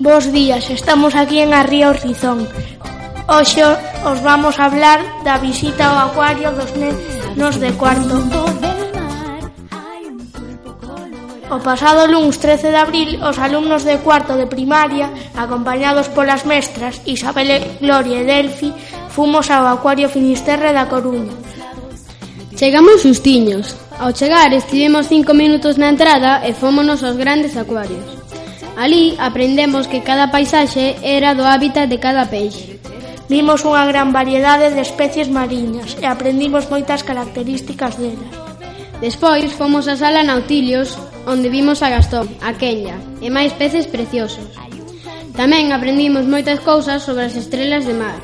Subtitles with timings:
[0.00, 2.48] Bos días, estamos aquí en Arría Rizón.
[3.28, 3.60] Hoxe
[4.08, 8.16] os vamos a hablar da visita ao acuario dos nenos de cuarto.
[11.52, 17.04] O pasado luns 13 de abril, os alumnos de cuarto de primaria, acompañados polas mestras
[17.04, 18.72] Isabel Gloria e Delfi,
[19.12, 21.36] fomos ao Acuario Finisterre da Coruña.
[22.56, 23.76] Chegamos xustiños.
[24.00, 28.29] Ao chegar, estivemos cinco minutos na entrada e fómonos aos grandes acuarios.
[28.80, 32.80] Alí aprendemos que cada paisaxe era do hábitat de cada peixe.
[33.28, 38.32] Vimos unha gran variedade de especies mariñas e aprendimos moitas características delas.
[39.04, 40.96] Despois fomos á sala Nautilios,
[41.28, 44.48] onde vimos a Gastón, a Kenya e máis peces preciosos.
[45.36, 48.16] Tamén aprendimos moitas cousas sobre as estrelas de mar.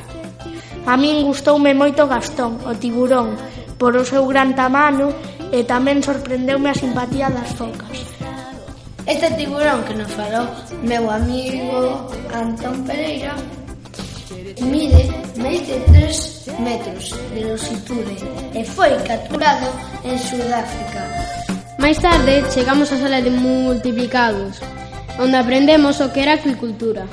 [0.89, 3.37] A min gustoume moito Gastón, o tiburón,
[3.77, 5.13] por o seu gran tamano
[5.53, 8.16] e tamén sorprendeume a simpatía das focas.
[9.07, 10.51] Este tiburón que nos falou
[10.83, 13.39] meu amigo Antón Pereira
[14.67, 15.07] mide,
[15.39, 18.15] mide 3 metros de longitude
[18.51, 19.71] e foi capturado
[20.03, 21.01] en Sudáfrica.
[21.79, 24.59] Máis tarde chegamos á sala de multiplicados,
[25.23, 27.07] onde aprendemos o que era agricultura.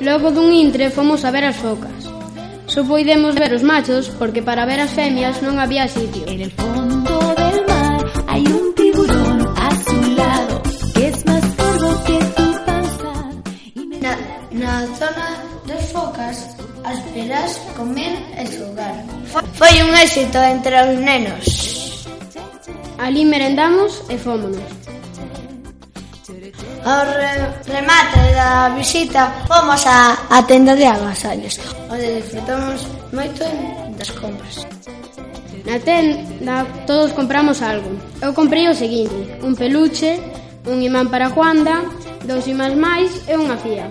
[0.00, 2.00] Logo dun intre fomos a ver as focas.
[2.64, 6.24] Só poidemos ver os machos porque para ver as femias non había sitio.
[6.24, 7.13] En el fondo
[15.66, 16.36] dos focas,
[16.84, 18.94] as peras, comer e xogar.
[19.54, 21.44] Foi un éxito entre os nenos.
[22.98, 24.84] Alí merendamos e fómonos.
[26.84, 27.32] Ao re
[27.64, 31.56] remate da visita fomos á, a tenda de agasallos
[31.88, 33.40] Onde disfrutamos moito
[33.96, 34.68] das compras
[35.64, 37.88] Na tenda todos compramos algo
[38.20, 40.20] Eu comprei o seguinte Un peluche,
[40.68, 41.88] un imán para Juanda
[42.28, 43.88] Dous imáns máis e unha fía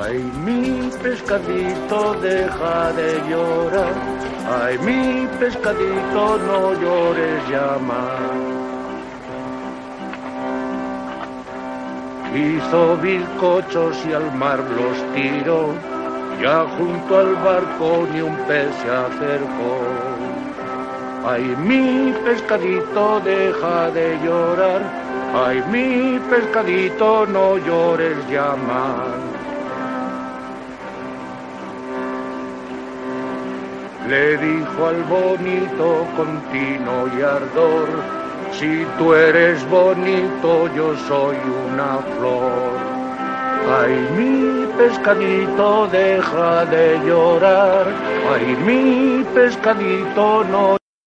[0.00, 3.92] Ay, mi pescadito, deja de llorar.
[4.62, 8.62] Ay, mi pescadito, no llores ya más.
[12.34, 15.74] Hizo bizcochos y al mar los tiró.
[16.40, 19.74] Ya junto al barco ni un pez se acercó.
[21.26, 24.80] Ay, mi pescadito, deja de llorar.
[25.34, 29.32] Ay, mi pescadito, no llores ya más.
[34.08, 37.88] Le dijo al bonito con tino y ardor,
[38.52, 41.36] si tú eres bonito yo soy
[41.68, 42.92] una flor.
[43.80, 47.86] Ay, mi pescadito deja de llorar,
[48.34, 50.81] ay, mi pescadito no